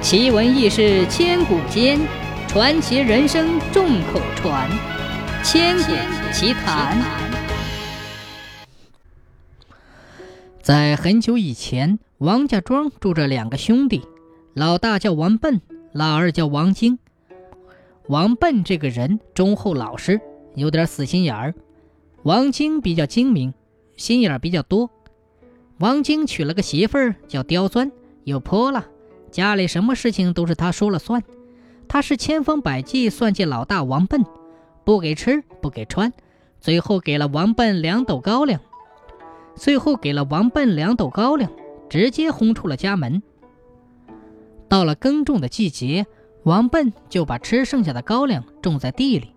[0.00, 1.98] 奇闻异事千古间，
[2.46, 4.70] 传奇人生众口传。
[5.42, 5.92] 千古
[6.32, 6.96] 奇谈。
[10.62, 14.02] 在很久以前，王家庄住着两个兄弟，
[14.54, 15.60] 老大叫王笨，
[15.92, 16.98] 老二叫王晶。
[18.06, 20.20] 王笨这个人忠厚老实，
[20.54, 21.52] 有点死心眼儿；
[22.22, 23.52] 王晶比较精明，
[23.96, 24.90] 心眼儿比较多。
[25.78, 27.90] 王晶娶了个媳妇儿叫刁钻，
[28.24, 28.86] 又泼辣。
[29.30, 31.22] 家里什么事情都是他说了算，
[31.86, 34.24] 他是千方百计算计老大王笨，
[34.84, 36.12] 不给吃不给穿，
[36.60, 38.60] 最后给了王笨两斗高粱，
[39.54, 41.50] 最后给了王笨两斗高粱，
[41.88, 43.22] 直接轰出了家门。
[44.68, 46.06] 到了耕种的季节，
[46.42, 49.32] 王笨就把吃剩下的高粱种在地里，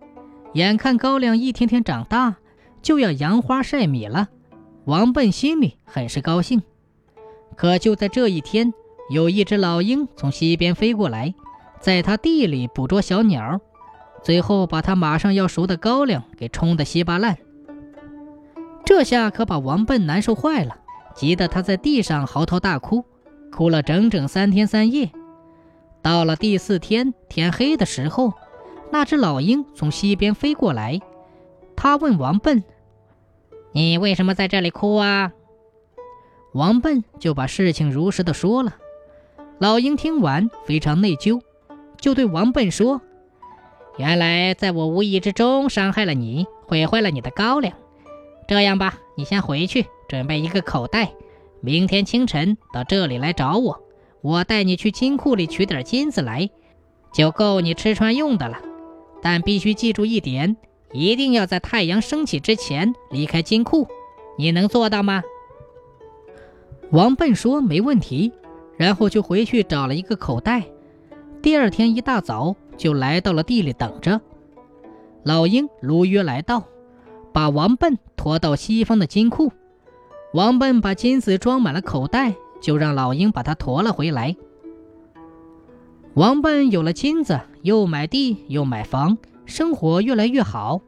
[0.53, 2.38] 眼看高粱一天天长大，
[2.81, 4.30] 就要扬花晒米了，
[4.85, 6.61] 王笨心里很是高兴。
[7.55, 8.73] 可就在这一天。
[9.11, 11.33] 有一只老鹰从西边飞过来，
[11.81, 13.59] 在他地里捕捉小鸟，
[14.23, 17.38] 最后把他马上要熟的高粱给冲得稀巴烂。
[18.86, 20.77] 这下可把王笨难受坏了，
[21.13, 23.03] 急得他在地上嚎啕大哭，
[23.52, 25.11] 哭了整整三天三夜。
[26.02, 28.31] 到了第四天天黑的时候，
[28.93, 31.02] 那只老鹰从西边飞过来，
[31.75, 32.64] 他问王笨
[33.75, 35.33] ：“你为什么在这里哭啊？”
[36.55, 38.75] 王笨就把事情如实的说了。
[39.62, 41.40] 老鹰听完非常内疚，
[42.00, 43.00] 就对王笨说
[43.95, 47.72] ：“原来在我无意之中伤害了你，毁坏了你的高粱。
[48.48, 51.14] 这样吧，你先回去准备一个口袋，
[51.59, 53.84] 明天清晨到这里来找我，
[54.22, 56.50] 我带你去金库里取点金子来，
[57.14, 58.58] 就够你吃穿用的了。
[59.22, 60.58] 但必须记住一点，
[60.92, 63.88] 一定要在太阳升起之前离开金库。
[64.39, 65.22] 你能做到吗？”
[66.89, 68.32] 王笨说：“没问题。”
[68.81, 70.63] 然后就回去找了一个口袋，
[71.39, 74.19] 第二天一大早就来到了地里等着。
[75.21, 76.63] 老鹰如约来到，
[77.31, 79.52] 把王笨驮到西方的金库。
[80.33, 84.36] 王笨把金子装满了口袋，就让老鹰把它驮了回来。
[86.15, 90.81] 王笨有了金子，又买地又买房，生活越来越好，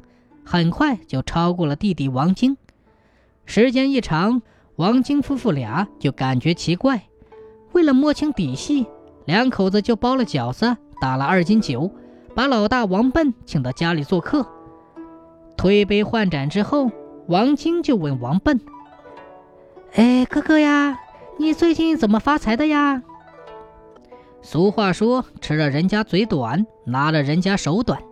[0.44, 2.58] 很快就超过了弟弟王晶。
[3.46, 4.42] 时间一长，
[4.78, 7.04] 王晶夫妇俩就感觉奇怪。
[7.74, 8.86] 为了摸清底细，
[9.26, 11.92] 两口子就包了饺子，打了二斤酒，
[12.34, 14.48] 把老大王笨请到家里做客。
[15.58, 16.92] 推杯换盏之后，
[17.28, 18.62] 王晶就问王笨
[19.94, 21.00] ：“哎，哥哥呀，
[21.38, 23.02] 你最近怎么发财的呀？”
[24.42, 28.04] 俗话说：“吃了人家嘴短，拿了人家手短。”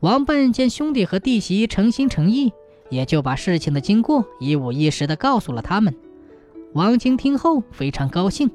[0.00, 2.52] 王笨见兄弟和弟媳诚心诚意，
[2.90, 5.96] 也就把事情的经过一五一十地告诉了他们。
[6.74, 8.50] 王晶听后非常高兴。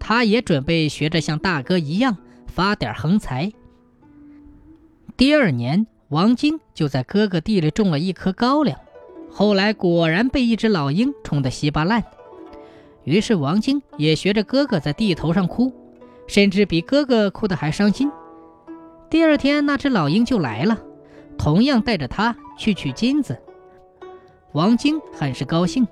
[0.00, 2.16] 他也准备学着像大哥一样
[2.48, 3.52] 发点横财。
[5.16, 8.76] 第二年，王晶就在哥哥地里种了一棵高粱，
[9.30, 12.02] 后来果然被一只老鹰冲得稀巴烂。
[13.04, 15.72] 于是王晶也学着哥哥在地头上哭，
[16.26, 18.10] 甚至比哥哥哭得还伤心。
[19.08, 20.78] 第二天，那只老鹰就来了，
[21.36, 23.38] 同样带着他去取金子。
[24.52, 25.86] 王晶很是高兴。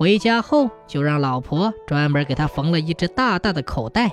[0.00, 4.10] 回家后，就让老婆专门给他缝了一只大大的口袋。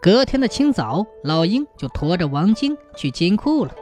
[0.00, 3.72] 隔天的清早，老鹰就驮着王晶去金库了。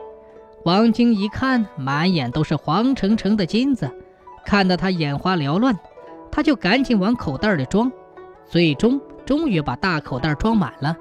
[0.65, 3.89] 王晶一看，满眼都是黄澄澄的金子，
[4.45, 5.79] 看得他眼花缭乱，
[6.29, 7.93] 他就赶紧往口袋里装，
[8.45, 10.97] 最终终于把大口袋装满了。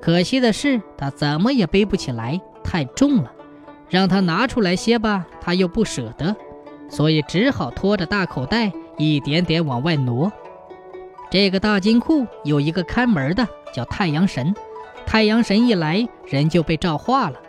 [0.00, 3.30] 可惜的是，他怎么也背不起来，太重了。
[3.90, 6.34] 让他拿出来些吧，他又不舍得。
[6.94, 10.30] 所以只好拖着大口袋一点点往外挪。
[11.28, 14.54] 这个大金库有一个看门的，叫太阳神。
[15.04, 17.40] 太阳神一来，人就被照化了。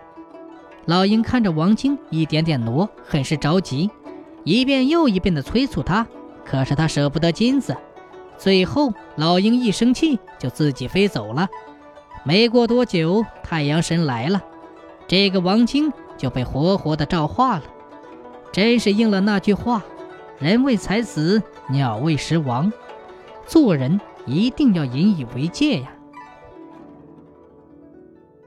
[0.86, 3.92] 老鹰看着王晶一点点挪，很是着急，
[4.44, 6.08] 一遍又一遍地催促他。
[6.44, 7.78] 可是他舍不得金子。
[8.40, 11.48] 最后，老鹰一生气就自己飞走了。
[12.24, 14.42] 没过多久，太阳神来了，
[15.08, 17.64] 这个王晶就被活活的照化了。
[18.56, 19.84] 真是应了那句话
[20.40, 22.72] ：“人为财死，鸟为食亡。”
[23.46, 25.92] 做人一定要引以为戒呀。